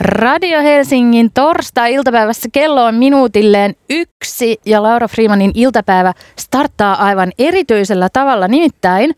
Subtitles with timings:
[0.00, 8.48] Radio Helsingin torstai-iltapäivässä kello on minuutilleen yksi ja Laura Freemanin iltapäivä starttaa aivan erityisellä tavalla.
[8.48, 9.14] Nimittäin,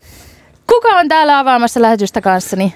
[0.67, 2.73] kuka on täällä avaamassa lähetystä kanssani?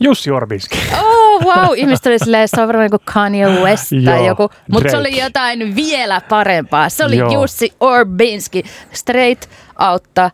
[0.00, 0.78] Jussi Orbinski.
[1.02, 4.90] Oh wow, ihmiset oli silleen, se on varmaan joku Kanye West tai Joo, joku, mutta
[4.90, 6.88] se oli jotain vielä parempaa.
[6.88, 7.32] Se oli Joo.
[7.32, 8.62] Jussi Orbinski,
[8.92, 10.30] straight outta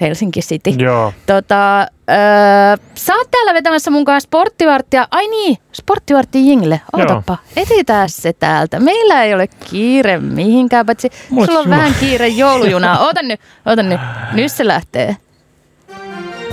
[0.00, 0.70] Helsinki City.
[0.70, 1.12] Joo.
[1.26, 5.08] Tota, öö, sä oot täällä vetämässä mun kanssa sporttivarttia.
[5.10, 6.80] Ai niin, sporttivartti jingle.
[6.92, 8.80] Ootappa, etsitään se täältä.
[8.80, 12.98] Meillä ei ole kiire mihinkään, paitsi Mulla sulla on sulla- vähän kiire joulujunaa.
[12.98, 14.00] Oota nyt, oota nyt.
[14.32, 15.16] Nyt se lähtee.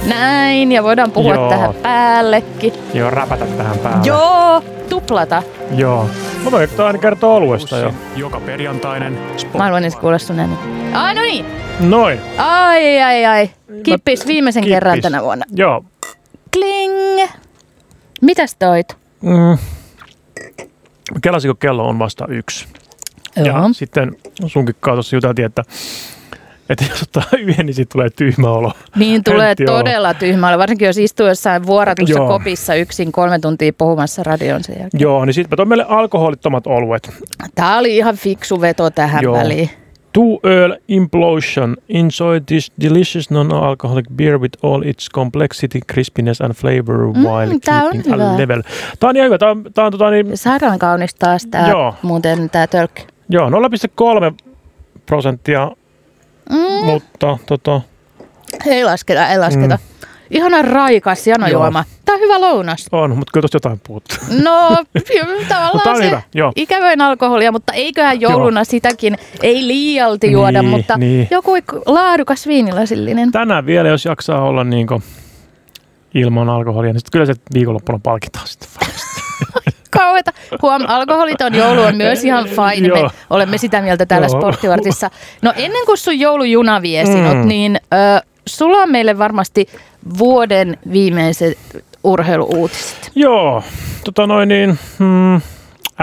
[0.05, 1.49] Näin, ja voidaan puhua Joo.
[1.49, 2.73] tähän päällekin.
[2.93, 4.01] Joo, räpätä tähän päälle.
[4.07, 5.43] Joo, tuplata.
[5.75, 6.09] Joo.
[6.43, 7.93] Mä voin aina kertoa oluesta jo.
[8.15, 9.53] Joka perjantainen sport.
[9.53, 10.57] Mä haluan sun ääni.
[10.93, 11.45] Ai no niin.
[11.79, 12.19] Noin.
[12.37, 13.49] Ai ai ai.
[13.83, 14.75] Kippis viimeisen Kippis.
[14.75, 15.45] kerran tänä vuonna.
[15.55, 15.85] Joo.
[16.53, 17.21] Kling.
[18.21, 18.97] Mitäs toit?
[19.21, 19.57] Mm.
[21.21, 22.67] Kelasin, kun kello on vasta yksi.
[23.35, 23.45] Joo.
[23.45, 24.15] Ja sitten
[24.47, 25.63] sunkin kanssa tuossa juteltiin, että,
[26.69, 28.71] että jos ottaa yhden, niin siitä tulee tyhmä olo.
[28.95, 29.77] Niin tulee Höntti olo.
[29.77, 32.27] todella tyhmä olo, varsinkin jos istuu jossain vuoratussa Joo.
[32.27, 35.01] kopissa yksin kolme tuntia puhumassa radion sen jälkeen.
[35.01, 37.09] Joo, niin sitten mä toin meille alkoholittomat oluet.
[37.55, 39.33] Tää oli ihan fiksu veto tähän Joo.
[39.37, 39.69] väliin.
[40.13, 41.75] Two Earl Implosion.
[41.89, 47.91] Enjoy this delicious non-alcoholic beer with all its complexity, crispiness and flavor while tää on
[47.91, 48.31] keeping hyvä.
[48.33, 48.61] a level.
[48.99, 49.37] Tää on ihan hyvä.
[49.37, 51.95] Tää on, tää on tota niin, Sairaan kaunis taas tää, Joo.
[52.01, 53.07] muuten tää tölkki.
[53.29, 53.55] joo, 0,3
[55.05, 55.71] prosenttia,
[56.49, 57.81] Mm, mutta tota,
[58.65, 59.75] ei lasketa, ei lasketa.
[59.75, 60.07] Mm.
[60.31, 61.83] Ihana raikas janojuoma.
[62.05, 62.85] Tää on hyvä lounas.
[62.91, 64.17] on, mutta kyllä tosta jotain puuttuu.
[64.43, 64.69] No,
[65.49, 66.51] tavallaan se hyvä, joo.
[66.55, 71.27] ikävöin alkoholia, mutta eiköhän jouluna sitäkin, ei liialti juoda, Niin, mutta niin.
[71.31, 71.51] joku
[71.85, 73.31] laadukas viinilasillinen.
[73.31, 75.01] Tänään vielä, jos jaksaa olla niinku
[76.13, 78.86] ilman alkoholia, niin sitten kyllä se viikonloppuna palkitaan sitten.
[79.97, 80.31] Kauheata.
[80.61, 83.01] Huom, alkoholiton joulu on myös ihan fine.
[83.01, 84.39] Me olemme sitä mieltä täällä Joo.
[84.39, 85.09] sporttivartissa.
[85.41, 87.47] No ennen kuin sun joulujuna vie sinut, Mm.
[87.47, 89.67] niin ö, sulla on meille varmasti
[90.17, 91.57] vuoden viimeiset
[92.03, 93.11] urheiluuutiset.
[93.15, 93.63] Joo,
[94.05, 95.41] tota noin niin, mm,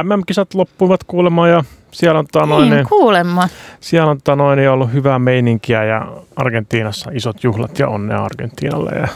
[0.03, 3.49] MM-kisat loppuivat kuulemma ja siellä on, tota noin, Niin, niin, kuulemma.
[3.81, 8.91] siellä on tota noin, niin ollut hyvää meininkiä ja Argentiinassa isot juhlat ja onnea Argentiinalle.
[8.91, 9.09] Ja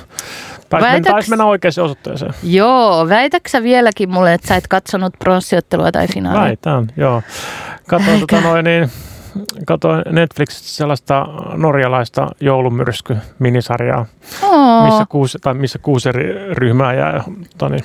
[0.69, 2.35] taisi, mennä, Väitäks- taisi mennä oikeaan osoitteeseen.
[2.43, 6.41] Joo, väitäksä vieläkin mulle, että sä et katsonut pronssiottelua tai finaalia?
[6.43, 7.23] Väitän, joo.
[7.89, 8.91] Katoin, tota noin, niin,
[9.67, 14.07] katoin Netflixistä sellaista norjalaista joulumyrsky-minisarjaa,
[14.43, 17.25] Oo, missä kuusi, tai missä kuusi eri ryhmää jää
[17.59, 17.85] tota niin,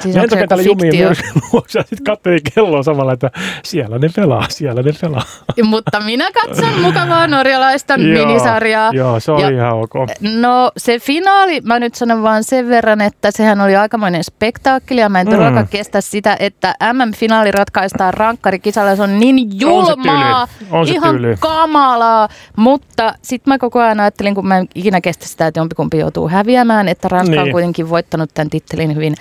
[0.00, 1.08] siis se lentokentällä jumiin fiktio?
[1.08, 3.30] myrskyn luokse ja sitten katselin kelloa samalla, että
[3.64, 5.22] siellä ne pelaa, siellä ne pelaa.
[5.62, 8.90] Mutta minä katson mukavaa norjalaista minisarjaa.
[8.92, 9.94] Joo, se oli Ja- ihan ok.
[10.40, 15.08] No se finaali, mä nyt sanon vaan sen verran, että sehän oli aikamoinen spektaakkeli ja
[15.08, 15.30] mä en Mm.
[15.30, 18.96] todellakaan kestä sitä, että MM-finaali ratkaistaan rankkarikisalla.
[18.96, 20.68] Se on niin julmaa, tyly.
[20.70, 21.36] On se ihan tyly.
[21.40, 25.98] kamalaa, mutta sitten mä koko ajan ajattelin, kun mä en ikinä kestä sitä, että jompikumpi
[25.98, 27.52] joutuu häviämään, että Ranska on Niin.
[27.52, 29.14] kuitenkin voittanut tämän tittelin hyvin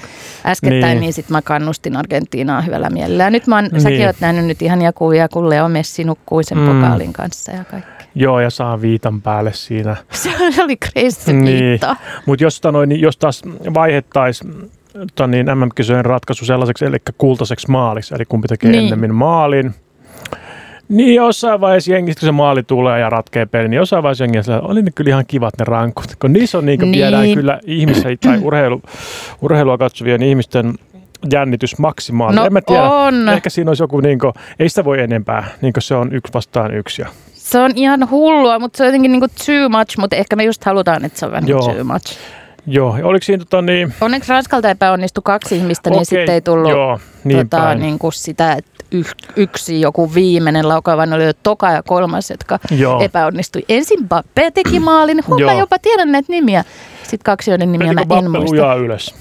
[0.56, 1.14] äskettäin, niin, Niin.
[1.14, 3.24] sitten mä kannustin Argentiinaa hyvällä mielellä.
[3.24, 3.82] Ja nyt mä oon, Niin.
[3.82, 6.66] säkin oot nähnyt nyt ihania kuvia, kun Leo Messi nukkui sen Mm.
[6.66, 8.06] pokaalin kanssa ja kaikki.
[8.16, 9.96] Joo, ja saa viitan päälle siinä.
[10.12, 10.30] Se
[10.64, 11.80] oli crazy se Niin.
[12.26, 13.42] Mutta jos, tota noin, niin jos taas
[13.74, 18.84] vaihettaisiin tota niin, MM-kisojen ratkaisu sellaiseksi, eli kultaiseksi maaliksi, eli kumpi tekee niin.
[18.84, 19.74] ennemmin maalin,
[20.90, 24.60] niin jossain vaiheessa jengistä, kun se maali tulee ja ratkee peli, niin jossain vaiheessa jengistä
[24.62, 26.16] oli ne kyllä ihan kivat ne rankut.
[26.22, 26.92] Kun niissä on niin Niin.
[26.92, 27.02] niin.
[27.02, 28.82] viedään kyllä ihmisiä tai urheilu,
[29.42, 30.74] urheilua katsovien ihmisten
[31.34, 32.36] jännitys maksimaali.
[32.36, 32.84] No en mä tiedä.
[32.84, 33.30] on.
[33.30, 36.34] Ehkä siinä olisi joku, niin kuin, ei sitä voi enempää, niin kuin se on yksi
[36.34, 37.02] vastaan yksi.
[37.02, 40.44] Ja, Se on ihan hullua, mutta se on jotenkin niinku too much, mutta ehkä me
[40.44, 41.60] just halutaan, että se on vähän Joo.
[41.60, 42.18] too much.
[42.68, 46.72] Joo, oliko siinä tota niin, Onneksi Ranskalta epäonnistui kaksi ihmistä, niin Okei, sitten ei tullut
[46.72, 47.80] joo, niin tota, päin.
[47.80, 48.72] niin kuin sitä, että
[49.36, 53.02] yksi joku viimeinen laukaus, vaan oli jo toka ja kolmas, jotka Joo.
[53.02, 53.66] epäonnistui.
[53.70, 55.60] Ensin Bappe teki maalin, mä Joo.
[55.60, 56.64] jopa tiedän näitä nimiä.
[57.04, 58.76] Sitten kaksi, joiden nimiä mä Menikö en Bappe muista.
[58.76, 59.16] ylös?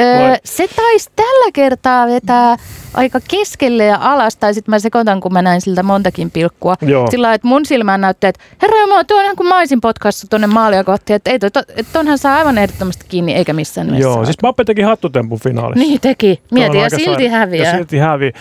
[0.00, 2.56] Öö, se taisi tällä kertaa vetää
[2.94, 6.74] aika keskelle ja alas, tai sitten mä sekoitan, kun mä näin siltä montakin pilkkua.
[6.80, 7.10] Joo.
[7.10, 10.26] Sillä lailla, että mun silmään näytti, että herra Jumala, tuo on ihan kuin maisin potkassa
[10.30, 13.86] tuonne maalia kohti, että ei toi, to, että tonhan saa aivan ehdottomasti kiinni, eikä missään
[13.86, 14.08] nimessä.
[14.08, 15.86] Joo, siis Bappe teki hattutempun finaalissa.
[15.86, 17.66] Niin teki, mieti, ja silti häviää.
[17.66, 18.32] Ja silti hävi,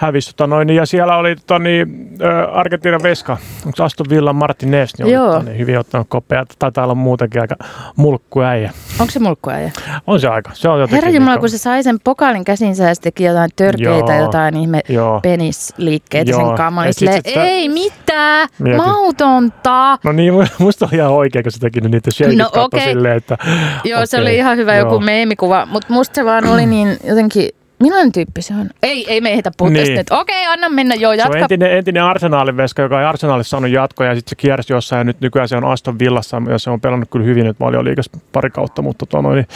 [0.00, 0.30] hävisi.
[0.36, 2.10] Tota noin, ja siellä oli tota, niin,
[2.52, 3.32] Argentiinan veska,
[3.66, 5.26] onko se Aston Villa Martinez, niin oli Joo.
[5.32, 6.44] tota, niin, hyvin ottanut kopea.
[6.58, 7.56] Taitaa olla muutenkin aika
[7.96, 8.70] mulkku äijä.
[9.00, 9.70] Onko se mulkkuäjä?
[10.06, 10.50] On se aika.
[10.54, 13.50] Se on Herra Jumala, niinku- kun se sai sen pokaalin käsinsä ja se teki jotain
[13.56, 14.22] törkeitä, Joo.
[14.24, 15.20] jotain ihme Joo.
[15.20, 16.56] penisliikkeitä Joo.
[16.84, 18.76] sen Silleen, sitä- ei mitään, Mieti.
[18.76, 19.98] mautonta.
[20.04, 22.80] No niin, mu- musta oli ihan oikein, kun se teki niitä shakeit No okei.
[22.80, 23.38] silleen, että
[23.84, 24.86] Joo, se okei, oli ihan hyvä joo.
[24.86, 27.48] joku meemikuva, mutta musta se vaan oli niin jotenkin
[27.80, 28.70] Millainen tyyppi se on?
[28.82, 30.04] Ei, ei me ehditä puhua Niin.
[30.10, 30.94] Okei, anna mennä.
[30.94, 31.38] Joo, Se on jatka.
[31.38, 35.04] entinen, entinen Arsenalin veska, joka ei Arsenalissa saanut jatkoa ja sitten se kiersi jossain ja
[35.04, 38.50] nyt nykyään se on Aston Villassa ja se on pelannut kyllä hyvin nyt valioliigassa pari
[38.50, 39.46] kautta, mutta tota noin,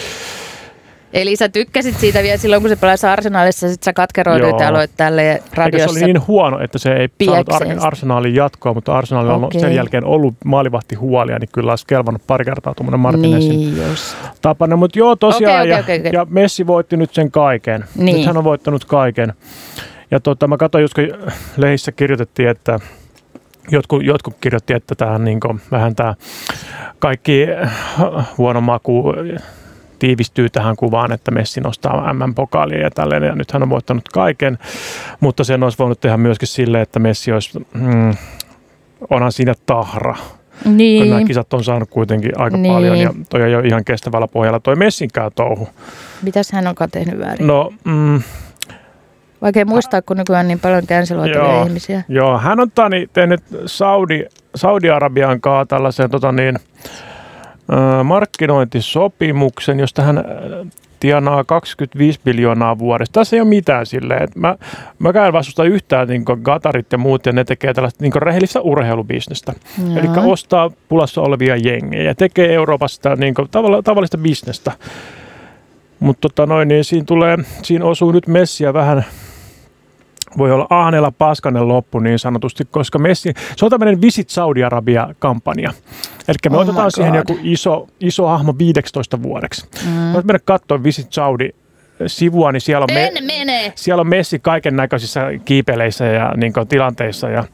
[1.14, 4.90] Eli sä tykkäsit siitä vielä silloin, kun se pelasi Arsenalissa, sit sä katkeroiduit ja aloit
[4.96, 5.90] tälle Eikä se radiossa.
[5.90, 9.60] oli niin huono, että se ei saanut Ar- Arsenalin jatkoa, mutta Arsenalilla on Okei.
[9.60, 14.16] sen jälkeen ollut maalivahti huolia, niin kyllä olisi kelvannut pari kertaa tuommoinen Martinezin Niin just.
[14.42, 14.78] tapainen.
[14.78, 16.10] Mutta joo, tosiaan, ja, okei, okei, okei.
[16.12, 17.84] ja Messi voitti nyt sen kaiken.
[17.96, 18.16] Niin.
[18.16, 19.32] Nyt hän on voittanut kaiken.
[20.10, 21.08] Ja tota, mä katsoin, just kun
[21.56, 22.78] lehissä kirjoitettiin, että
[23.70, 25.40] jotkut, jotkut kirjoitti, että tähän niin
[25.70, 26.14] vähän tämä
[26.98, 27.46] kaikki
[28.38, 29.04] huono maku
[30.04, 34.58] tiivistyy tähän kuvaan, että Messi nostaa MM-pokaalia ja tälleen, ja nyt hän on voittanut kaiken,
[35.20, 38.14] mutta sen olisi voinut tehdä myöskin sille, että Messi olisi, mm,
[39.10, 40.16] onhan siinä tahra,
[40.62, 41.10] kun Niin.
[41.10, 42.74] nämä kisat on saanut kuitenkin aika Niin.
[42.74, 45.68] paljon, ja toi ei ole ihan kestävällä pohjalla toi Messinkään touhu.
[46.22, 47.46] Mitäs hän onkaan tehnyt väärin?
[47.46, 48.22] No, mm,
[49.42, 50.82] Vaikea muistaa, kun nykyään niin paljon
[51.34, 51.64] Joo.
[51.66, 52.02] ihmisiä.
[52.08, 54.24] Joo, hän on tani, tehnyt Saudi,
[54.54, 56.88] Saudi-Arabian kanssa tällaisen tota niin, ö,
[58.04, 60.24] markkinointisopimuksen, josta hän
[61.00, 63.12] tienaa 25 miljoonaa vuodessa.
[63.12, 64.22] Tässä ei ole mitään silleen.
[64.22, 64.56] että Mä,
[64.98, 69.52] mä en vastusta yhtään niin Gatarit ja muut, ja ne tekee tällaista niin rehellistä urheilubisnestä.
[69.96, 74.72] Eli ostaa pulassa olevia jengejä, tekee Euroopasta niin tavalla, tavallista bisnestä.
[76.00, 79.04] Mutta tota noin, niin siinä, tulee, siinä osuu nyt Messiä vähän
[80.38, 85.72] voi olla ahneella paskanen loppu niin sanotusti, koska Messi, se on tämmöinen Visit Saudi-Arabia-kampanja.
[86.28, 89.66] Eli me Oh otetaan siihen joku iso, iso hahmo 15 vuodeksi.
[89.86, 90.12] Mm.
[90.12, 93.72] Voit mennä katsoa Visit Saudi-sivua, niin siellä on, me, En mene!
[93.74, 97.44] siellä on Messi kaiken näköisissä kiipeleissä ja niin kuin, tilanteissa ja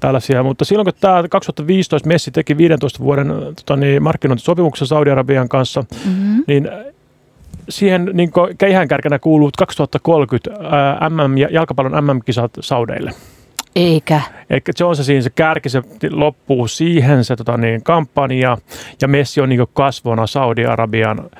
[0.00, 0.42] tällaisia.
[0.42, 6.44] Mutta silloin kun tämä 2015 Messi teki 15 vuoden tota, niin, markkinointisopimuksen Saudi-Arabian kanssa, Mm-hmm.
[6.46, 6.68] niin
[7.68, 13.10] siihen niin keihäänkärkenä kuuluu 2030 ää, MM, ja jalkapallon MM-kisat Saudeille.
[13.78, 14.20] Eikä.
[14.50, 14.60] Eli
[14.96, 18.58] se siinä se kärki, se loppuu siihen se tota, niin, kampanja
[19.02, 21.30] ja Messi on niin kasvona Saudi-Arabian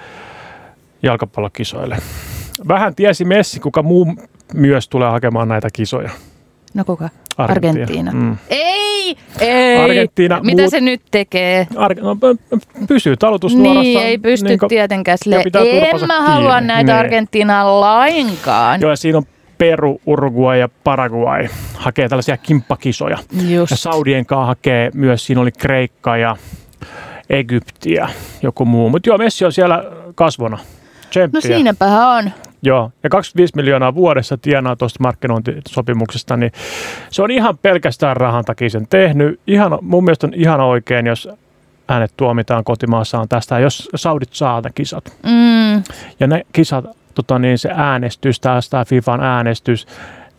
[1.03, 1.97] jalkapallokisoille.
[2.69, 4.15] Vähän tiesi Messi, kuka muu
[4.55, 6.11] myös tulee hakemaan näitä kisoja.
[6.75, 7.09] No kuka?
[7.39, 7.83] Argentiina.
[7.83, 8.13] Argentiina.
[8.13, 8.37] Mm.
[8.51, 9.17] Ei!
[9.41, 9.77] Ei!
[9.79, 11.67] Argentiina, Mitä muut- se nyt tekee?
[11.77, 12.17] Ar- no,
[12.89, 13.83] pysyy talutusnuorassa.
[13.83, 15.37] Niin, ei pysty niin kuin- tietenkään sille.
[15.55, 16.67] En mä halua kiinni.
[16.67, 16.99] näitä Niin.
[16.99, 18.81] Argentiinaa lainkaan.
[18.81, 19.25] Joo, ja siinä on
[19.59, 23.19] Peru, Uruguay ja Paraguay hakee tällaisia kimppakisoja.
[23.49, 23.71] Just.
[23.71, 26.37] Ja Saudien kanssa hakee myös, siinä oli Kreikka ja
[27.31, 28.09] Egypti ja
[28.43, 28.91] joku muu.
[28.91, 29.85] Mutta joo, Messi on siellä
[30.15, 30.57] kasvona.
[30.57, 31.41] No Tsemppiä.
[31.41, 32.31] siinäpähän on.
[32.63, 36.53] Joo, ja 25 miljoonaa vuodessa tienaa tuosta markkinointisopimuksesta, niin
[37.11, 39.41] se on ihan pelkästään rahan takia sen tehnyt.
[39.47, 41.29] Ihan, mun mielestä on ihan oikein, jos
[41.89, 45.05] hänet tuomitaan kotimaassaan tästä, jos Saudit saa ne kisat.
[45.23, 45.83] Mm,
[46.21, 46.85] Ja ne kisat,
[47.23, 49.87] tota niin, se äänestys, tämä FIFAn äänestys,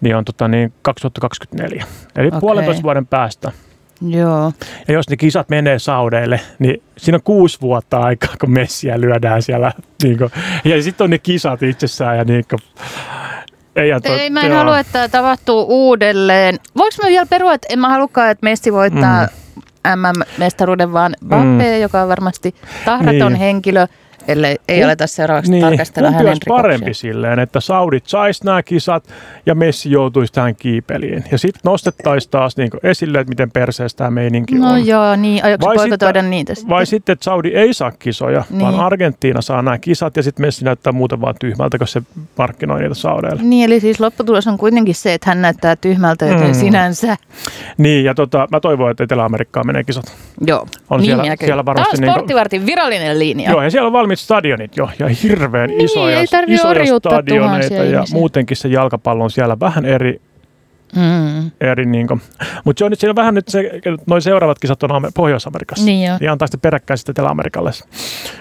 [0.02, 1.86] niin on tota niin 2024.
[2.18, 2.40] Eli Okei.
[2.40, 3.52] puolentoista vuoden päästä.
[4.02, 4.54] joo.
[4.88, 9.42] Ja jos ne kisat menee Saudeille, niin siinä on kuusi vuotta aikaa, kun Messiä lyödään
[9.42, 9.72] siellä.
[10.04, 10.32] Niin kuin,
[10.66, 12.18] ja sitten on ne kisat itsessään.
[12.18, 12.60] Ja niin kuin,
[13.76, 14.58] ei, to, Ei, mä en joo.
[14.58, 16.56] halua, että tämä tapahtuu uudelleen.
[16.78, 19.28] Voinko mä vielä perua, että en mä halukaan, että Messi voittaa
[19.96, 22.56] MM-mestaruuden, vaan Mbappé, joka on varmasti
[22.86, 23.40] tahraton Niin.
[23.40, 23.88] henkilö,
[24.32, 29.04] ellei ei aleta seuraavaksi Niin, tarkastella hänen olisi parempi silleen, että Saudit sais nämä kisat
[29.46, 31.24] ja Messi joutuisi tähän kiipeliin.
[31.32, 34.88] Ja sitten nostettaisiin taas niin esille, että miten perseestä tämä meininki No on.
[34.88, 35.44] joo, niin.
[35.46, 35.76] Aiotko Vai
[36.30, 36.70] niitä sitten?
[36.70, 38.62] Vai sitten, että Saudi ei saa kisoja, niin.
[38.62, 38.84] vaan Niin.
[38.84, 42.02] Argentiina saa nämä kisat ja sitten Messi näyttää muuten vaan tyhmältä, kun se
[42.38, 43.42] markkinoi niitä Saudeille.
[43.44, 46.54] Niin, eli siis lopputulos on kuitenkin se, että hän näyttää tyhmältä, joten Mm.
[46.54, 47.18] sinänsä.
[47.78, 50.06] Niin, ja tota, mä toivon, että Etelä-Amerikkaan menee kisat.
[50.48, 53.52] Joo, On niin siellä- siellä varmasti Tämä on niinku- sporttivartin virallinen linja.
[53.52, 57.84] Joo, ja siellä on valmiit stadionit jo, ja hirveän Niin, isoja, ei isoja stadioneita, ja
[57.84, 58.14] ihmisiä.
[58.14, 60.22] muutenkin se jalkapallo on siellä vähän eri,
[60.96, 61.52] Mm.
[61.62, 62.08] eri niin
[62.66, 63.72] mutta se on nyt siinä vähän nyt se,
[64.08, 65.86] noin seuraavat kisat on Amer- Pohjois-Amerikassa.
[65.86, 66.18] Niin joo.
[66.22, 67.72] Ja antaa sitten peräkkäin sitten Etelä-Amerikalle.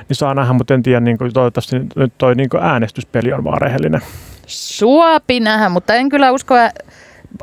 [0.08, 3.44] Niin saa nähdä, mutta en tiedä, niin kuin, toivottavasti nyt toi niin kuin äänestyspeli on
[3.44, 4.00] vaan rehellinen.
[4.47, 6.54] Suopi nähdä, mutta en kyllä usko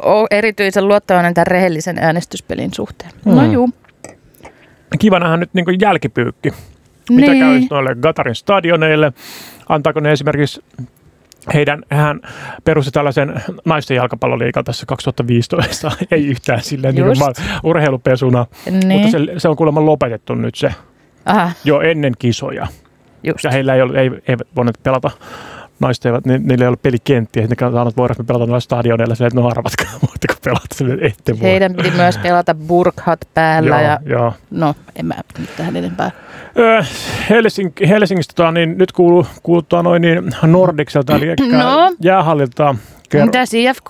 [0.02, 3.12] ole erityisen luottavainen tämän rehellisen äänestyspelin suhteen.
[3.26, 3.52] No Mm.
[3.52, 3.70] juu.
[5.00, 6.54] Kiva nähdä nyt niin kuin jälkipyykki.
[7.10, 7.40] Mitä Niin.
[7.44, 9.14] käy noille Gatarin stadioneille?
[9.70, 10.64] Antaako ne esimerkiksi
[11.54, 12.20] heidän, hän
[12.64, 17.18] perusti tällaisen naisten jalkapalloliikan tässä 2015, ei yhtään silleen niin kuin
[17.64, 18.88] urheilupesuna, Niin.
[18.88, 20.74] mutta se, se on kuulemma lopetettu nyt se
[21.26, 22.68] Aha, jo ennen kisoja.
[23.24, 23.44] just.
[23.44, 25.12] Ja heillä ei, ollut, ei, eivät voineet pelata
[25.80, 29.16] naiset eivät, ni, niillä ei ole pelikenttiä, ne katsotaan, että voidaanko me pelata noilla stadioneilla
[29.16, 31.50] silleen, että no arvatkaa, voitteko pelata silleen, ette voi.
[31.50, 34.34] Heidän piti myös pelata burkhat päällä joo, ja joo.
[34.52, 36.12] no, en mä nyt tähän enempää.
[36.58, 36.82] Öö,
[37.30, 41.26] Helsing, Helsingistä tota, niin nyt kuuluu, tota, noin niin Nordicselta, eli
[41.58, 41.92] No.
[42.02, 42.76] jäähallilta
[43.16, 43.90] ker- Mitäs IFK?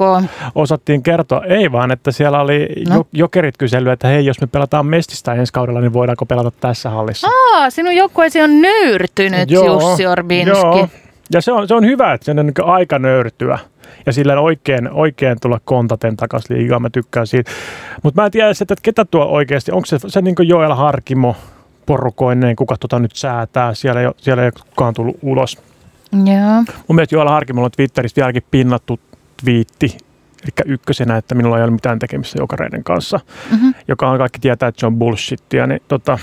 [0.56, 2.96] osattiin kertoa, ei vaan, että siellä oli No.
[2.96, 6.90] jo, jokerit kysely, että hei, jos me pelataan Mestistä ensi kaudella, niin voidaanko pelata tässä
[6.90, 7.28] hallissa.
[7.54, 10.50] Aa, sinun joukkueesi on nöyrtynyt, Jussi Orbinski.
[10.58, 10.90] Joo.
[11.34, 13.60] Ja se on, se on hyvä, että se on niin aika nöyrtyä.
[14.06, 17.52] Ja sillä oikein, oikein tulla kontaten takaisin liigaan, mä tykkään siitä.
[18.04, 21.36] Mutta mä en tiedä, että ketä tuo oikeasti, onko se, se niin Joel Harkimo
[21.86, 25.58] porukoineen, kuka tota nyt säätää, siellä ei, siellä ei kukaan tullut ulos.
[26.14, 26.64] Joo.
[26.88, 29.00] Mun mielestä Joel Harkimolla on Twitterissä vieläkin pinnattu
[29.44, 29.98] twiitti,
[30.44, 33.20] eli ykkösenä, että minulla ei ole mitään tekemistä jokareiden kanssa,
[33.52, 33.70] Mhm.
[33.88, 36.20] joka on kaikki tietää, että se on bullshittia, niin tota,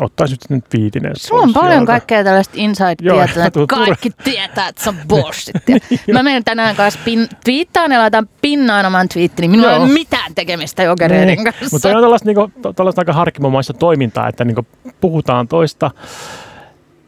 [0.00, 1.86] ottaisi nyt edes Sulla on paljon sieltä.
[1.86, 5.76] kaikkea tällaista inside-tietoa, että tuu- kaikki tietää, että se on bullshittia.
[6.14, 9.48] Mä menen tänään kanssa pin, twiittaan ja laitan pinnaan oman twiittini.
[9.48, 11.44] Minulla ei ole mitään tekemistä jokereiden Niin.
[11.44, 11.68] kanssa.
[11.72, 14.66] Mutta on tällaista, niinku, tällaista aika harkimomaista toimintaa, että niinku,
[15.00, 15.90] puhutaan toista.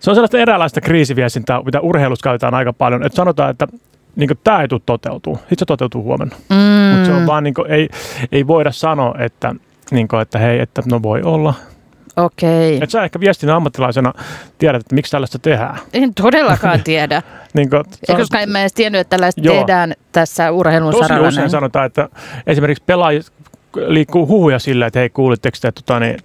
[0.00, 3.06] Se on sellaista eräänlaista kriisiviestintää, mitä urheilussa käytetään aika paljon.
[3.06, 3.68] Että sanotaan, että
[4.16, 5.36] niinku, tämä ei tule toteutuu.
[5.36, 6.36] Sitten se toteutuu huomenna.
[6.50, 6.56] mm.
[6.92, 7.88] Mutta se on vaan, niinku, ei,
[8.32, 9.54] ei voida sanoa, että,
[9.90, 11.54] niinku, että hei, että no voi olla.
[12.16, 12.78] Okei.
[12.82, 14.12] Et sä ehkä viestinnän ammattilaisena
[14.58, 15.78] tiedät, että miksi tällaista tehdään.
[15.92, 17.22] En todellakaan tiedä.
[17.54, 17.76] Niinku,
[18.08, 19.54] Ja koska en mä edes tiennyt, että tällaista Joo.
[19.56, 21.28] tehdään tässä urheilun Tosi saralla.
[21.28, 21.50] usein näin.
[21.50, 22.08] sanotaan, että
[22.46, 23.32] esimerkiksi pelaajat
[23.86, 26.16] liikkuu huhuja silleen, että hei kuulitteko te, että tota, niin,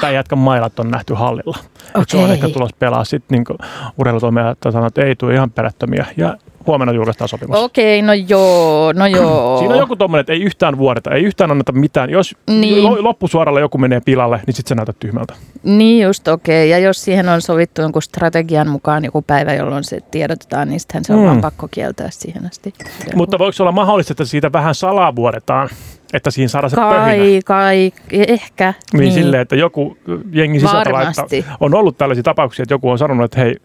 [0.00, 1.58] tämä jätkän mailat on nähty hallilla.
[1.90, 2.04] Okay.
[2.08, 3.04] Se on ehkä tulos pelaa.
[3.04, 3.58] Sitten niin
[3.98, 6.06] urheilutoimijat sanoo, että ei tule ihan perättömiä.
[6.16, 7.58] Ja huomenna julkaistaan sopimus.
[7.58, 9.56] Okei, no joo, no joo.
[9.58, 12.10] Siinä on joku tommonen, että ei yhtään vuodeta, ei yhtään anneta mitään.
[12.10, 12.84] Jos Niin.
[12.84, 15.34] lo- loppusuoralla joku menee pilalle, niin sitten se näyttää tyhmältä.
[15.62, 16.70] Niin just okei.
[16.70, 21.04] Ja jos siihen on sovittu jonkun strategian mukaan joku päivä, jolloin se tiedotetaan, niin sittenhän
[21.04, 21.26] se on Mm.
[21.26, 22.74] vaan pakko kieltää siihen asti.
[23.14, 25.68] Mutta voiko olla mahdollista, että siitä vähän salaa vuodetaan,
[26.12, 26.96] että siinä saadaan se pöhinä?
[27.04, 28.74] Kai, kai, ehkä.
[28.92, 29.12] Niin, niin.
[29.12, 29.96] silleen, että joku
[30.32, 31.26] jengi sisältä laittaa.
[31.60, 33.56] On ollut tällaisia tapauksia, että joku on sanonut, että hei,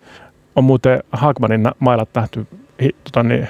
[0.55, 2.47] on muuten Hagmanin mailat nähty
[3.03, 3.47] tota niin,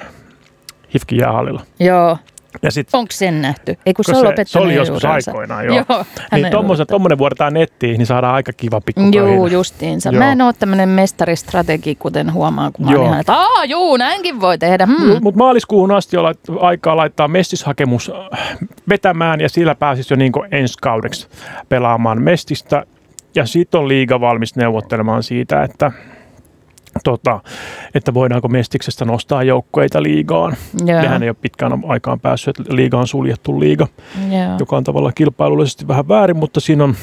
[0.94, 1.62] Hifkin jäähallilla.
[1.80, 2.18] Joo.
[2.62, 3.78] Ja sit, Onko sen nähty?
[3.86, 5.30] Ei kun se on se, lopettanut se oli jo joskus uransa.
[5.30, 5.84] aikoinaan, joo.
[5.88, 6.46] Joo, niin
[6.88, 10.10] tommonen vuodetaan nettiin, niin saadaan aika kiva pikku Joo, justiinsa.
[10.10, 10.18] Joo.
[10.18, 13.06] Mä en ole tämmöinen mestaristrategi, kuten huomaan, kun mä Joo.
[13.06, 14.86] ihan, että aah, juu, näinkin voi tehdä.
[14.86, 15.22] Hmm.
[15.22, 20.32] Mutta maaliskuuhun asti on lait- aikaa laittaa mestishakemus äh, vetämään ja sillä pääsisi jo niin
[20.50, 21.28] ensi kaudeksi
[21.68, 22.86] pelaamaan mestistä.
[23.34, 25.92] Ja sitten on liiga valmis neuvottelemaan siitä, että,
[27.04, 27.40] tota,
[27.94, 30.56] että voidaanko mestiksestä nostaa joukkoita liigaan.
[30.86, 31.00] Joo.
[31.00, 33.86] Nehän ei ole pitkään aikaan päässyt, että liiga on suljettu liiga,
[34.30, 34.56] Joo.
[34.58, 36.94] joka on tavallaan kilpailullisesti vähän väärin, mutta siinä on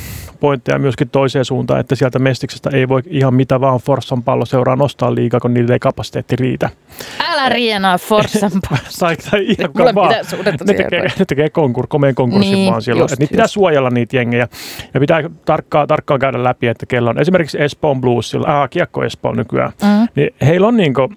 [0.43, 4.75] pointteja myöskin toiseen suuntaan, että sieltä mestiksestä ei voi ihan mitä vaan Forssan pallo seuraa
[4.75, 6.69] nostaa liigaa, kun niille ei kapasiteetti riitä.
[7.29, 8.51] Älä rienaa Forssan
[8.89, 10.15] sai, tai ihan Mulla vaan.
[10.67, 13.03] Ne tekee, ne tekee konkur, komeen konkurssin Niin, vaan silloin.
[13.03, 14.47] just, niitä pitää suojella niitä jengejä.
[14.93, 19.33] Ja pitää tarkkaan, tarkkaan käydä läpi, että kello on esimerkiksi Espoon Bluesilla, äh, Kiekko Espoo
[19.33, 20.07] nykyään, Mm.
[20.15, 21.09] niin heillä on niinku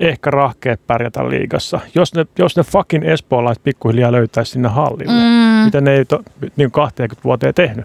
[0.00, 1.80] ehkä rahkeet pärjätä liigassa.
[1.94, 5.64] Jos ne, jos ne fucking espoolaiset pikkuhiljaa löytäisi sinne hallille, Mm.
[5.64, 6.22] mitä ne ei to,
[6.56, 7.84] niin 20 vuoteen tehnyt.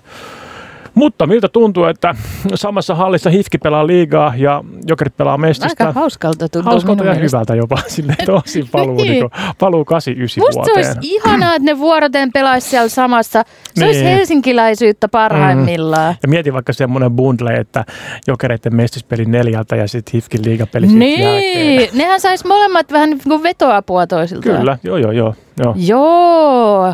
[0.97, 2.15] Mutta miltä tuntuu, että
[2.55, 5.83] samassa hallissa Hifki pelaa liigaa ja Jokerit pelaa mestistä.
[5.87, 7.23] Aika hauskalta tuntuu Hauskalta ja mielestä.
[7.37, 7.77] hyvältä jopa.
[7.87, 9.11] Silleen tosi paluu, Niin.
[9.11, 9.29] niin.
[9.59, 10.97] paluu 89 Musta se vuoteen.
[10.97, 13.43] olisi ihanaa, että ne vuoroten pelaisi siellä samassa.
[13.75, 14.15] Se olisi Niin.
[14.17, 16.15] helsinkiläisyyttä parhaimmillaan.
[16.23, 17.85] Ja mieti vaikka semmoinen bundle, että
[18.27, 21.77] jokereiden mestispeli neljältä ja sitten Hifkin liigapeli sit jälkeen.
[21.77, 24.57] Niin, nehän sais molemmat vähän niin kuin vetoapua toisiltaan.
[24.57, 25.33] Kyllä, joo joo joo.
[25.59, 25.75] joo.
[25.77, 26.93] Joo.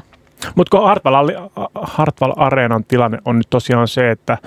[0.56, 1.30] Mutta kun Hartwall,
[1.76, 4.38] Hartwall Areenan tilanne on nyt tosiaan se, että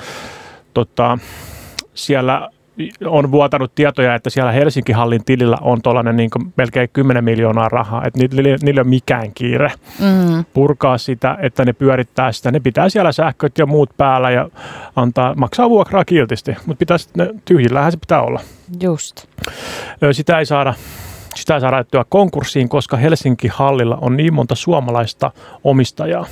[0.74, 1.18] tota,
[1.94, 2.50] siellä
[3.06, 8.04] on vuotanut tietoja, että siellä Helsinki Hallin tilillä on tuollainen niin melkein 10 miljoonaa rahaa,
[8.04, 10.44] että niillä, niillä ei ole mikään kiire Mm.
[10.54, 12.50] purkaa sitä, että ne pyörittää sitä.
[12.50, 14.48] Ne pitää siellä sähköt ja muut päällä ja
[14.96, 17.08] antaa, maksaa vuokraa kiltisti, mutta pitäisi,
[17.44, 18.40] tyhjillähän se pitää olla.
[18.80, 19.26] Just.
[20.12, 20.74] Sitä ei saada
[21.36, 25.30] sitä ei saada ajettua konkurssiin, koska Helsinki Hallilla on niin monta suomalaista
[25.64, 26.26] omistajaa.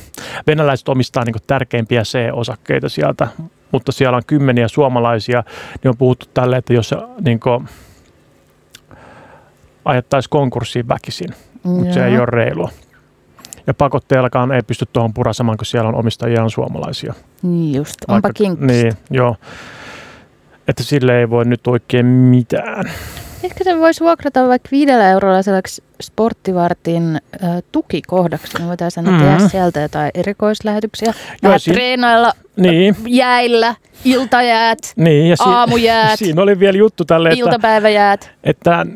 [0.47, 3.29] Venäläiset omistaa niin tärkeimpiä C-osakkeita sieltä,
[3.73, 5.45] mutta siellä on kymmeniä suomalaisia.
[5.83, 6.95] Niin on puhuttu tälle, että jos
[7.25, 7.41] niin
[9.85, 11.29] ajettaisiin konkurssiin väkisin,
[11.63, 12.71] mutta se ei ole reilua.
[13.67, 17.15] Ja pakotteellakaan ei pysty tuohon purasemaan, kun siellä on omistajia on suomalaisia.
[17.43, 17.97] Niin just.
[18.09, 18.67] Onpa Vaikka-.
[18.67, 19.37] Niin, joo.
[20.69, 22.85] Että sille ei voi nyt oikein mitään.
[23.45, 28.59] Ehkä se voisi vuokrata vaikka viidellä eurolla sellaiseksi sporttivartin äh, tukikohdaksi.
[28.63, 31.15] Me voitaisiin aina tehdä sieltä jotain erikoislähetyksiä.
[31.43, 33.75] Joo, si- treenailla Niin, jäillä,
[34.05, 38.31] iltajäät, niin ja si- aamujäät, siinä oli vielä juttu tälle, että, iltapäiväjäät.
[38.45, 38.87] että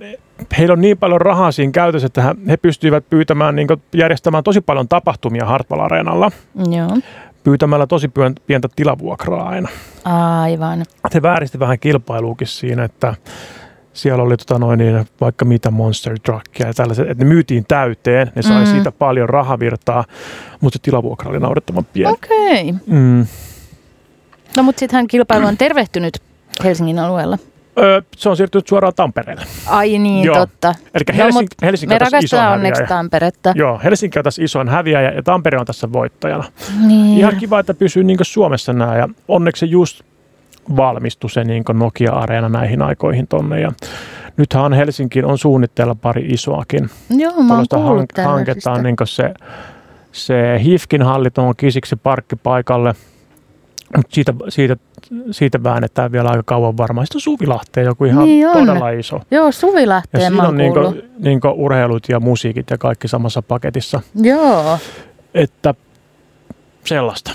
[0.58, 4.88] heillä on niin paljon rahaa siinä käytössä, että he- pystyivät pyytämään, niin järjestämään tosi paljon
[4.88, 6.30] tapahtumia Hartwall Areenalla,
[6.70, 6.98] Joo,
[7.44, 8.10] pyytämällä tosi
[8.46, 9.68] pientä tilavuokraa aina.
[10.42, 10.84] aivan.
[11.14, 13.14] He vääristi vähän kilpailuukin siinä, että
[13.98, 18.32] siellä oli tota noin, niin, vaikka mitä Monster Truckia ja tällaiset, että ne myytiin täyteen,
[18.34, 18.70] ne sai Mm.
[18.70, 20.04] siitä paljon rahavirtaa,
[20.60, 22.12] mutta se tilavuokra oli naurettavan pieni.
[22.12, 22.70] Okei.
[22.70, 22.80] Okay.
[22.86, 23.26] Mm.
[24.56, 26.18] No mutta sittenhän kilpailu on tervehtynyt
[26.64, 27.38] Helsingin alueella.
[27.78, 29.44] Öö, se on siirtynyt suoraan Tampereelle.
[29.66, 30.36] Ai niin, Joo.
[30.36, 30.74] totta.
[30.94, 32.88] Eli No, Helsing, mut Helsinki on tässä rakastetaan onneksi häviäjä.
[32.88, 33.52] Tamperetta.
[33.56, 36.44] Joo, Helsinki on tässä isoin häviäjä ja Tampere on tässä voittajana.
[36.86, 37.18] Niin.
[37.18, 40.02] Ihan kiva, että pysyy niin Suomessa nämä ja onneksi just
[40.76, 43.72] valmistui se niin Nokia-areena näihin aikoihin tonne ja
[44.36, 49.34] nythän Helsinkiin on suunnitteilla pari isoakin Joo, mä oon hanketta on niin se,
[50.12, 51.02] se HIFKin
[51.48, 52.94] on kisiksi parkkipaikalle,
[53.96, 54.76] mutta siitä, siitä,
[55.30, 57.06] siitä väännetään vielä aika kauan varmaan.
[57.06, 58.52] Sitten on Suvilahteen joku ihan Niin on.
[58.52, 59.20] todella iso.
[59.30, 60.94] Joo, Suvi Ja siinä on niin kuullut.
[60.94, 64.00] kuin, niin urheilut ja musiikit ja kaikki samassa paketissa.
[64.14, 64.78] Joo,
[65.34, 65.74] Että
[66.84, 67.30] sellaista.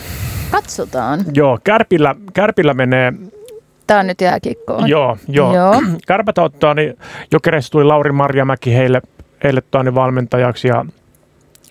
[0.62, 1.20] Katsotaan.
[1.34, 3.14] Joo, Kärpillä, Kärpillä menee,
[3.88, 4.88] Tää on nyt jääkiekkoa.
[4.88, 5.56] joo, joo.
[5.56, 5.82] Joo.
[6.08, 6.98] Kärpät ottaa, niin
[7.32, 9.02] Jokereissa tuli Lauri Marjamäki heille,
[9.44, 10.86] heille toi, niin valmentajaksi ja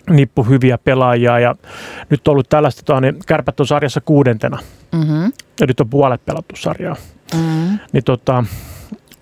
[0.09, 1.55] nippu hyviä pelaajia ja
[2.09, 4.57] nyt on ollut tällaista, toi, niin Kärpät on sarjassa kuudentena
[4.91, 5.31] Mm-hmm.
[5.59, 6.95] ja nyt on puolet pelattu sarjaa.
[7.35, 7.79] Mm.
[7.93, 8.43] Niin tota,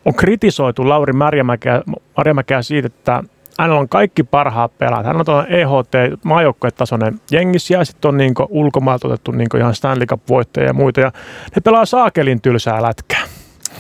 [0.06, 1.82] on kritisoitu Lauri Marjamäkeä,
[2.18, 3.24] Marjamäkeä siitä, että
[3.60, 5.06] hänellä on kaikki parhaat pelaajat.
[5.06, 10.06] Hän on tuolla EHT maajoukkuetasoinen jengissä ja sitten on niinku ulkomailta otettu niinku ihan Stanley
[10.06, 11.02] Cup-voittajia ja muita.
[11.02, 11.12] Ja
[11.56, 13.22] ne pelaa saakelin tylsää lätkää.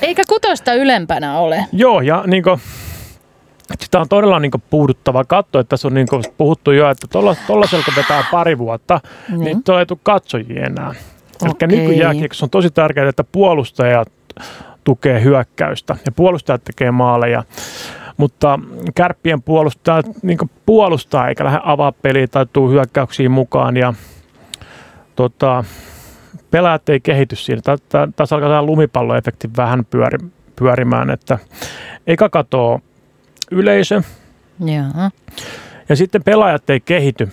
[0.01, 1.65] Eikä kutosta ylempänä ole.
[1.71, 2.59] Joo, ja niinku,
[3.79, 7.07] sitä on todella niinku puuduttava katto, että tässä on niinku puhuttu jo, että
[7.47, 9.45] tuollaisella kun vetää pari vuotta, niin, Niin.
[9.45, 10.93] niin tuo ei tule katsojia enää.
[11.43, 11.67] Eli Okei.
[11.67, 14.11] nykyjääkiekossa on tosi tärkeää, että puolustajat
[14.83, 17.43] tukee hyökkäystä ja puolustajat tekee maaleja.
[18.21, 18.59] Mutta
[18.95, 23.77] kärppien puolustajat niin puolustaa eikä lähde avaa peliä tai tuu hyökkäyksiin mukaan.
[23.77, 23.93] Ja,
[25.15, 25.63] tota,
[26.51, 27.61] pelaajat ei kehity siinä.
[27.61, 30.17] Tä- tä- Tässä alkaa tämä lumipalloefekti vähän pyöri,
[30.55, 31.39] pyörimään, että
[32.07, 32.79] eka katoo
[33.51, 34.01] yleisö
[34.59, 35.09] Joo.
[35.89, 37.29] ja sitten pelaajat ei kehity,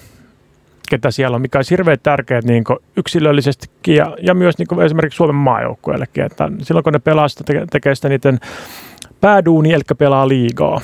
[0.90, 2.64] ketä siellä on, mikä on hirveän tärkeää niin
[2.96, 6.24] yksilöllisestikin ja, ja myös niin esimerkiksi Suomen maajoukkueellekin.
[6.24, 8.38] Että silloin kun ne pelaa sitä, teke- tekee sitä niiden
[9.20, 10.81] pääduuni, eli pelaa liigaa,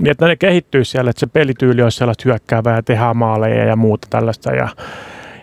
[0.00, 3.76] niin että ne kehittyy siellä, että se pelityyli olisi sellaista hyökkäävää ja tehdään maaleja ja
[3.76, 4.52] muuta tällaista.
[4.52, 4.68] Ja,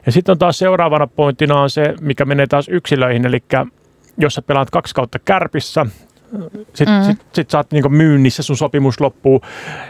[0.06, 3.44] ja sitten on taas seuraavana pointtina on se, mikä menee taas yksilöihin, eli
[4.18, 5.86] jos sä pelaat kaksi kautta kärpissä,
[6.74, 7.08] sitten Mm.
[7.08, 7.12] mm.
[7.12, 9.42] sit, sit sä oot niinku myynnissä, sun sopimus loppuu,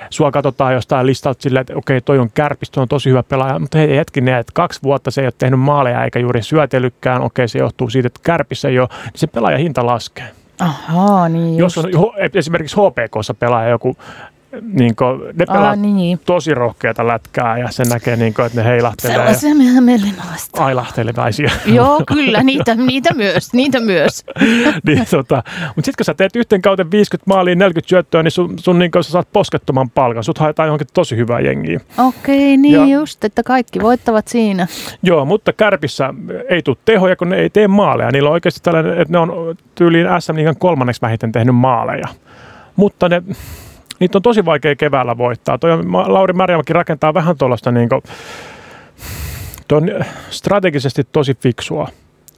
[0.09, 3.59] sua katsotaan jostain listalta silleen, että okei, toi on kärpis, toi on tosi hyvä pelaaja,
[3.59, 7.47] mutta hei hetkinen, että kaksi vuotta se ei ole tehnyt maaleja eikä juuri syötellytkään, okei,
[7.47, 10.29] se johtuu siitä, että kärpissä ei ole, niin se pelaajan hinta laskee.
[10.59, 11.85] Ahaa, niin Jos on
[12.33, 13.95] esimerkiksi HPKssa pelaaja joku,
[14.61, 16.19] niin kuin, ne pelaa Aa, niin.
[16.25, 20.65] tosi rohkeata lätkää ja se näkee, niin kuin, että ne heilahtelee Sellaisia meille vasta.
[20.65, 21.49] ailahtelevaisia.
[21.65, 24.23] Joo, kyllä, niitä, niitä myös, niitä myös.
[24.87, 25.43] niin, tota,
[25.75, 28.91] mutta sitten kun sä teet yhten kauden 50 maalia 40 syöttöä, niin sun, sun niin
[29.01, 30.23] sä saat poskettoman palkan.
[30.23, 31.79] Sut haetaan johonkin tosi hyvää jengiä.
[31.97, 34.67] Okei, niin Ja- just, että kaikki voittavat siinä.
[35.03, 36.13] Joo, mutta Kärpissä
[36.49, 38.11] ei tule tehoja, kun ne ei tee maaleja.
[38.11, 42.07] Niillä on oikeasti tällainen, että ne on tyyliin SM Liigan kolmanneksi vähiten tehnyt maaleja.
[42.75, 43.23] Mutta ne,
[43.99, 45.57] niitä on tosi vaikea keväällä voittaa.
[45.57, 45.71] Toi
[46.07, 48.01] Lauri Märjämäki rakentaa vähän tuollaista niin kuin,
[49.71, 49.89] on
[50.29, 51.87] strategisesti tosi fiksua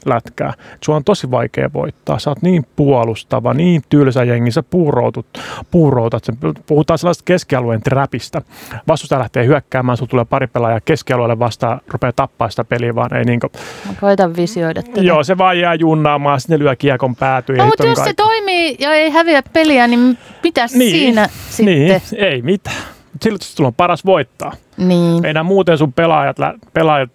[0.05, 0.53] lätkää.
[0.83, 2.19] Sua on tosi vaikea voittaa.
[2.19, 5.25] Sä oot niin puolustava, niin tylsä jengi, sä puuroutut,
[5.71, 6.23] puuroutat.
[6.23, 6.37] sen.
[6.67, 8.41] Puhutaan sellaista keskialueen trapista.
[8.87, 13.25] Vastustaja lähtee hyökkäämään, sulla tulee pari pelaajaa keskialueelle vastaan, rupeaa tappaa sitä peliä, vaan ei
[13.25, 13.47] niinku,
[13.87, 15.01] Mä koitan visioida tätä.
[15.01, 17.57] joo, se vaan jää junnaamaan, sitten ne lyö kiekon päätyyn.
[17.57, 21.65] No, mutta jos se kaikki- toimii ja ei häviä peliä, niin mitäs Niin, siinä sitten?
[21.65, 22.75] Niin, ei mitään.
[23.21, 24.51] Silloin sulla on paras voittaa.
[24.77, 25.25] Niin.
[25.25, 26.37] Enää muuten sun pelaajat,
[26.73, 27.09] pelaajat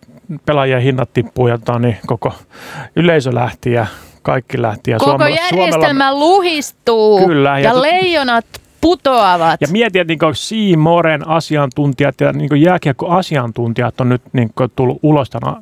[0.46, 2.32] pelaajien hinnat tippuu ja tota, niin koko
[2.96, 3.86] yleisö lähti ja
[4.22, 4.90] kaikki lähti.
[4.90, 8.46] Ja Koko Suomella- järjestelmä luhistuu Kyllä, ja ja, tot- leijonat
[8.80, 9.60] putoavat.
[9.60, 15.56] Ja mietin, että niin Seamoren asiantuntijat ja niin jääkiekko-asiantuntijat on nyt niin tullut ulos tämän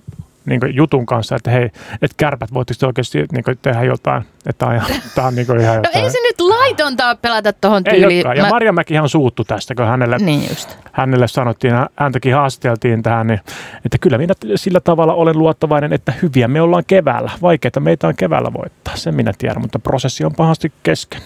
[0.47, 1.65] niin jutun kanssa, että hei,
[2.03, 4.67] että kärpät, voitteko te oikeasti niin tehdä jotain, että
[5.15, 6.05] tämä on niin ihan No jotain.
[6.05, 8.27] ei se nyt laitonta pelata tohon Ei tyyliin.
[8.27, 8.47] olekaan.
[8.47, 10.77] Ja Marja Mäkihän suuttu tästä, kun hänelle, Niin just.
[10.93, 13.41] hänelle sanottiin, häntäkin haasteltiin tähän, niin,
[13.85, 17.31] että kyllä minä sillä tavalla olen luottavainen, että hyviä me ollaan keväällä.
[17.43, 21.21] Vaikeita meitä on keväällä voittaa, sen minä tiedän, mutta prosessi on pahasti kesken.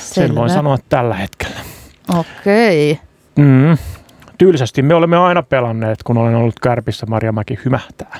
[0.00, 0.58] Sen voin Selvä.
[0.58, 1.56] sanoa tällä hetkellä.
[2.18, 2.98] Okei.
[3.36, 3.78] Mm.
[4.38, 8.16] Tyylisesti me olemme aina pelanneet, kun olen ollut kärpissä, Marja Mäki hymähtää.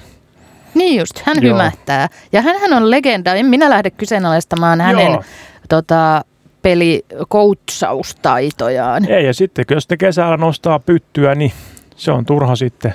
[0.75, 1.55] Niin just, hän Joo.
[1.55, 2.09] hymähtää.
[2.33, 3.35] Ja hän on legenda.
[3.35, 5.23] En minä lähde kyseenalaistamaan hänen Joo.
[5.69, 6.25] tota,
[6.63, 9.11] pelikoutsaustaitojaan.
[9.11, 11.53] Ei, ja sitten jos te kesällä nostaa pyttyä, niin
[11.97, 12.95] se on turha sitten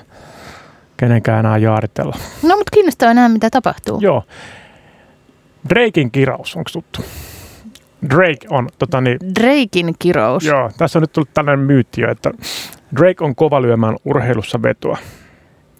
[0.97, 2.15] kenenkään enää jaaritella.
[2.43, 3.99] No mutta kiinnostavaa nähdä, mitä tapahtuu.
[4.01, 4.23] Joo.
[5.69, 7.01] Drakein kiraus, onko tuttu?
[8.09, 10.43] Drake on, tota niin, Drakein kirous.
[10.45, 12.31] joo, tässä on nyt tullut tällainen myytti jo, että
[12.95, 14.97] Drake on kova lyömään urheilussa vetoa.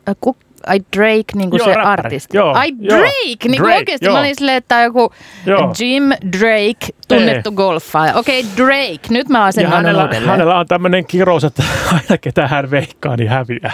[0.10, 0.36] Ä, Ku,
[0.67, 1.91] ai Drake, niin kuin Joo, se räppäri.
[2.00, 2.38] artisti.
[2.38, 2.98] Joo, ai joo.
[3.00, 4.06] Drake, niin kuin Drake, oikeasti.
[4.06, 4.13] joo.
[4.13, 5.12] Mä olin silleen, että joku
[5.46, 5.74] Joo.
[5.80, 8.15] Jim Drake, tunnettu golfaaja.
[8.15, 10.30] Okei, Drake, nyt mä Ja asennan hänellä, uudelleen.
[10.32, 13.74] hänellä on tämmöinen kirous, että aina ketä hän veikkaa, niin häviää.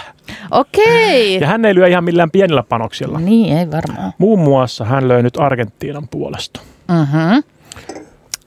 [0.50, 1.40] Okei.
[1.40, 3.18] Ja hän ei lyö ihan millään pienillä panoksilla.
[3.20, 4.12] Niin, ei varmaan.
[4.18, 6.60] Muun muassa hän löi nyt Argentiinan puolesta.
[6.88, 7.40] Mhm.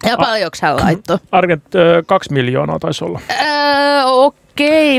[0.06, 1.17] Ja paljonko hän laittoi?
[1.32, 1.63] Argent,
[2.06, 3.19] kaksi miljoonaa taisi olla.
[3.32, 4.41] Öö, okei,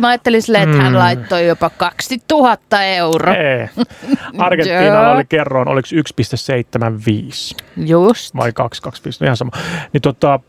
[0.01, 0.99] mä ajattelin silleen, että hän Mm.
[0.99, 3.35] laittoi jopa 2000 euroa.
[3.35, 3.69] Ei.
[4.39, 8.37] Argentiinalla oli kerroin, oliko 1,75 Just.
[8.37, 9.51] vai 2, 2, ihan sama.
[9.93, 10.41] Niin tota,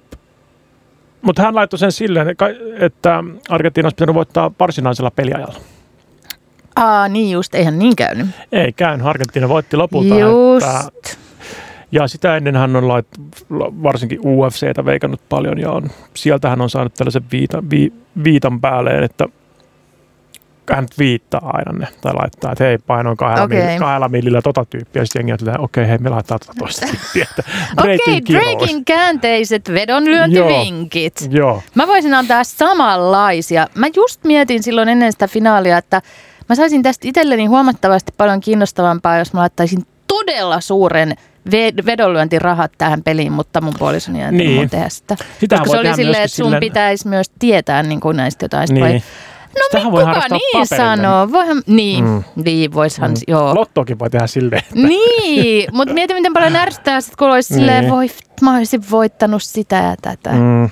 [1.21, 2.27] mutta hän laittoi sen silleen,
[2.79, 5.59] että Argentiina olisi pitänyt voittaa varsinaisella peliajalla.
[6.75, 8.27] Aa, niin just, eihän niin käynyt.
[8.51, 10.15] Ei käynyt, Argentiina voitti lopulta.
[10.19, 10.67] Just.
[10.67, 11.17] Että,
[11.91, 13.07] ja sitä ennen hän on lait,
[13.83, 19.03] varsinkin UFCtä veikannut paljon ja on, sieltä hän on saanut tällaisen viitan, vi, viitan päälleen,
[19.03, 19.25] että
[20.75, 23.79] hän viittaa aina ne, tai laittaa, että hei, painoin kahdella, okay.
[23.79, 27.27] kahdella millillä tota tyyppiä, sitten jengi on, okei, hei, me laitetaan tota toista tyyppiä.
[27.77, 28.45] Okei, kirous.
[28.45, 31.27] Drakein käänteiset vedonlyöntivinkit.
[31.29, 33.67] Joo, Mä voisin antaa samanlaisia.
[33.75, 36.01] Mä just mietin silloin ennen sitä finaalia, että
[36.49, 41.15] mä saisin tästä itselleni huomattavasti paljon kiinnostavampaa, jos mä laittaisin todella suuren
[41.85, 44.55] vedonlyöntirahat tähän peliin, mutta mun puolisoni ei Niin.
[44.55, 44.69] niin.
[44.69, 45.15] tehdä sitä.
[45.39, 48.67] Sitähän Koska se oli silleen, että sun silleen- pitäisi myös tietää niin kuin näistä jotain.
[48.71, 48.83] Niin.
[48.85, 50.95] Vai, no Sitähän mi, voi kuka niin paperilla.
[50.95, 51.31] sanoo?
[51.31, 52.23] Voihan, niin, Mm.
[52.35, 53.17] niin voishan, Mm.
[53.27, 53.55] joo.
[53.55, 54.61] Lottokin voi tehdä silleen.
[54.73, 57.93] Niin, mutta mieti miten paljon ärsyttää sit, kun olisi silleen, Niin.
[57.93, 58.07] voi,
[58.41, 60.29] mä olisin voittanut sitä ja tätä.
[60.31, 60.37] Mm.
[60.39, 60.69] Mm.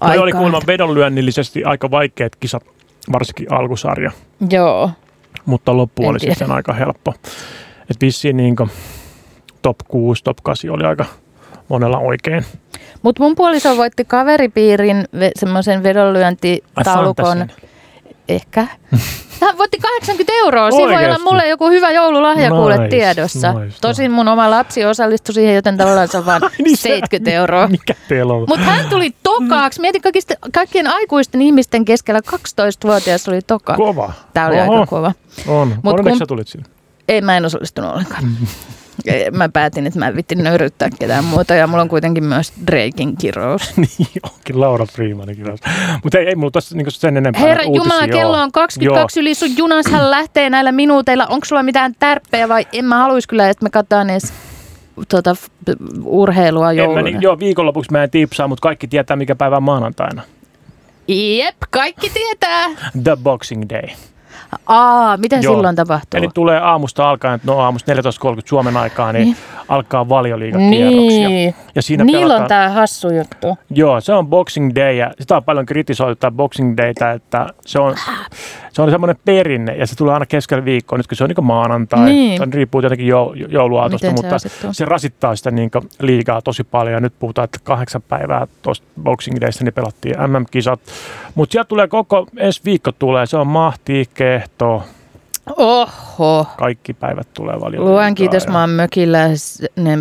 [0.00, 2.62] Toi oli kuulemma vedonlyönnillisesti aika vaikeat kisat,
[3.12, 4.10] varsinkin alkusarja.
[4.50, 4.90] Joo.
[5.44, 6.34] mutta loppu En oli tiedä.
[6.34, 7.14] sitten aika helppo.
[7.90, 8.56] Et vissiin niin
[9.62, 11.04] top 6, top 8 oli aika
[11.68, 12.44] monella oikein.
[13.02, 17.48] Mutta mun puoliso voitti kaveripiirin ve- semmoisen vedonlyöntitaulukon.
[18.28, 18.66] Ehkä.
[19.40, 20.70] Hän voitti 80 euroa.
[20.70, 23.52] Siinä voi olla mulle joku hyvä joululahja kuule Nice, tiedossa.
[23.52, 23.76] nice.
[23.80, 27.68] Tosin mun oma lapsi osallistui siihen, joten tavallaan se on vain Niin se- 70 euroa.
[27.68, 28.44] Mikä teillä on?
[28.48, 29.80] Mutta hän tuli tokaaksi.
[29.80, 33.74] Mieti kaikista, kaikkien aikuisten ihmisten keskellä 12-vuotias oli toka.
[33.76, 34.12] Kova.
[34.34, 35.12] Tämä oli Oho, aika kova.
[35.48, 35.68] On.
[35.82, 36.66] Mut Onneksi kun- sä tulit sinne.
[37.08, 38.24] Ei, mä en osallistunut ollenkaan.
[39.32, 43.16] Mä päätin, että mä en vitti nöyryyttää ketään muuta ja mulla on kuitenkin myös Drakein
[43.16, 43.72] kirous.
[43.76, 45.70] niin onkin Laura Freemanin kanssa.
[46.04, 49.34] Mutta ei, ei mulla tässä niinku sen enempää Herra uutisia Jumala, kello on 22 yli,
[49.34, 51.26] sun junashan lähtee näillä minuuteilla.
[51.26, 54.32] Onko sulla mitään tärppejä vai en mä haluaisi kyllä, että me katsotaan edes
[55.08, 55.34] tuota,
[56.04, 57.02] urheilua En mä, jouluna.
[57.02, 60.22] niin, joo, viikonlopuksi mä en tipsaa, mutta kaikki tietää, mikä päivä on maanantaina.
[61.08, 62.68] Jep, kaikki tietää.
[63.04, 63.88] The Boxing Day.
[64.66, 65.54] Aa, mitä Joo.
[65.54, 66.18] silloin tapahtuu?
[66.18, 68.00] Eli tulee aamusta alkaen, no aamusta 14.30
[68.44, 69.36] Suomen aikaa, niin, Niin.
[69.70, 71.28] Alkaa valioliigakierroksia.
[71.28, 71.54] niin.
[71.74, 73.58] Ja siinä Niillä pelataan, on tää hassu juttu.
[73.70, 77.78] Joo, se on Boxing Day ja sitä on paljon kritisoitu tätä Boxing Daytä, että se
[77.80, 77.94] on,
[78.72, 81.44] se on semmoinen perinne ja se tulee aina keskellä viikkoa, nyt kun se on niin
[81.44, 82.36] maanantai, Niin.
[82.36, 84.72] se on, riippuu tietenkin jou, jouluaatosta, Miten se mutta asettuu?
[84.72, 89.40] se rasittaa sitä niin liigaa tosi paljon ja nyt puhutaan, että kahdeksan päivää tuosta Boxing
[89.40, 90.80] Daystä niin pelattiin MM-kisat,
[91.34, 94.82] mutta sieltä tulee koko, ensi viikko tulee, se on mahti, kehto,
[95.56, 96.46] Oho.
[96.58, 97.94] kaikki päivät tulee valioliigaa.
[97.94, 99.18] Luen kiitos, ja- mä oon mökillä.
[99.76, 99.96] Ne,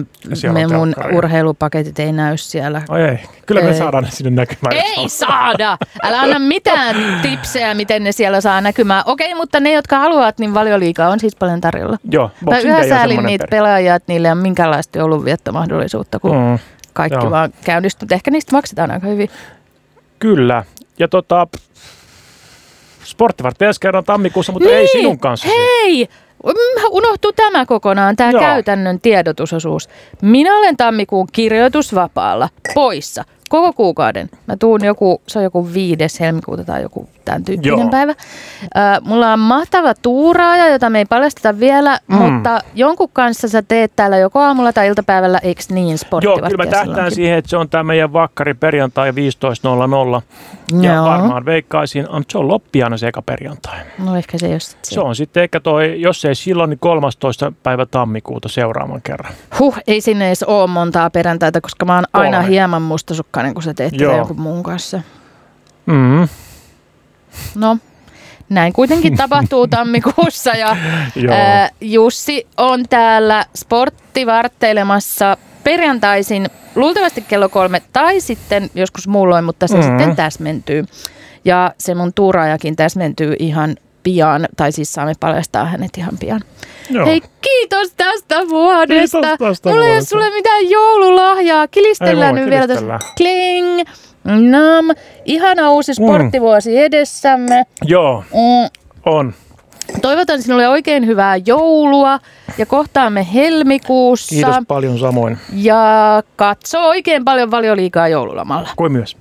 [0.53, 1.15] me on mun telkkari.
[1.17, 2.81] urheilupaketit ei näy siellä.
[2.89, 3.77] Ai ei, kyllä me Ei.
[3.77, 4.75] saadaan ne sinne näkymään.
[4.97, 5.77] Ei saada!
[6.03, 9.03] Älä anna mitään tipsejä, miten ne siellä saa näkymään.
[9.05, 11.97] Okei, mutta ne, jotka haluavat, niin valioliikaa on siis paljon tarjolla.
[12.11, 16.35] Joo, Mä yhä on säälin niitä peri- pelaajia, että niille ei ole minkäänlaista joulunviettomahdollisuutta, kun
[16.35, 16.59] Mm.
[16.93, 17.31] kaikki joo.
[17.31, 18.07] vaan käynnistyy.
[18.11, 19.29] Ehkä niistä maksetaan aika hyvin.
[20.19, 20.63] Kyllä.
[20.99, 21.47] Ja tota,
[23.09, 25.47] sporttivartti ensi kerran tammikuussa, mutta ei sinun kanssa.
[25.47, 26.09] Hei!
[26.91, 28.41] Unohtuu tämä kokonaan, tämä Joo.
[28.41, 29.89] käytännön tiedotusosuus.
[30.21, 33.23] Minä olen tammikuun kirjoitusvapaalla, poissa.
[33.49, 34.29] Koko kuukauden.
[34.47, 37.89] Mä tuun joku, se on joku viides helmikuuta tai joku tämän tyyppinen Joo.
[37.89, 38.11] päivä.
[38.11, 38.15] Ö,
[39.01, 42.15] mulla on mahtava tuuraaja, jota me ei paljasteta vielä, Mm.
[42.15, 46.65] mutta jonkun kanssa sä teet täällä joko aamulla tai iltapäivällä, eikö niin, Joo, kyllä mä
[46.71, 50.21] tähtään siihen, että se on tämä meidän vakkari perjantai 15.00.
[50.81, 51.05] Ja Joo.
[51.05, 53.79] varmaan veikkaisin, on, se on loppiaina se eka perjantai.
[54.05, 57.53] No ehkä se ole sit Se on sitten ehkä toi, jos ei silloin, niin 13.
[57.63, 59.33] päivä tammikuuta seuraavan kerran.
[59.59, 62.49] Huh, ei sinne edes ole montaa perjantaita, koska mä oon aina Kolme.
[62.51, 62.81] hieman
[63.39, 64.17] mustasukkainen, kun sä teet tätä Joo.
[64.17, 65.01] jonkun muun kanssa.
[65.85, 66.27] Mm,
[67.55, 67.77] No,
[68.49, 70.77] näin kuitenkin tapahtuu tammikuussa ja
[71.29, 79.77] ää, Jussi on täällä sporttivartteilemassa perjantaisin luultavasti kello kolme tai sitten joskus muulloin, mutta se
[79.77, 79.89] mm-hmm.
[79.89, 80.85] sitten täsmentyy.
[81.45, 83.75] Ja se mun tuuraajakin täsmentyy ihan
[84.13, 86.41] pian, tai siis saamme paljastaa hänet ihan pian.
[86.89, 87.05] joo.
[87.05, 89.17] Hei, kiitos tästä vuodesta.
[89.21, 90.09] Kiitos tästä Mulla ei ole vuodesta.
[90.09, 91.67] sulle mitään joululahjaa.
[91.67, 92.99] Kilistellään nyt vielä tässä.
[93.17, 93.81] Kling.
[94.23, 94.85] Nam.
[95.25, 97.63] Ihana uusi sporttivuosi edessämme.
[97.85, 98.69] joo, Mm.
[99.05, 99.33] on.
[100.01, 102.19] Toivotan sinulle oikein hyvää joulua
[102.57, 104.29] ja kohtaamme helmikuussa.
[104.35, 105.37] Kiitos paljon samoin.
[105.53, 105.83] Ja
[106.35, 108.69] katso oikein paljon valioliikaa joululomalla.
[108.75, 109.17] Kuin myös.